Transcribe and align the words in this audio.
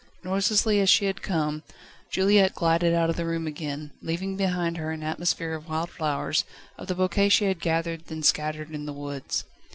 Noiselessly, 0.23 0.79
as 0.79 0.89
she 0.89 1.05
had 1.05 1.21
come, 1.21 1.61
Juliette 2.09 2.55
glided 2.55 2.91
out 2.91 3.11
of 3.11 3.17
the 3.17 3.23
room 3.27 3.45
again, 3.45 3.91
leaving 4.01 4.35
behind 4.35 4.77
her 4.77 4.89
an 4.91 5.03
atmosphere 5.03 5.53
of 5.53 5.69
wild 5.69 5.91
flowers, 5.91 6.43
of 6.75 6.87
the 6.87 6.95
bouquet 6.95 7.29
she 7.29 7.45
had 7.45 7.59
gathered, 7.59 8.07
then 8.07 8.23
scattered 8.23 8.71
in 8.71 8.87
the 8.87 8.93
woods. 8.93 9.43